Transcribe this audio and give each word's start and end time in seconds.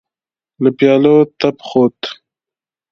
له 0.61 0.69
پيالو 0.77 1.15
تپ 1.39 1.57
خوت. 1.67 1.99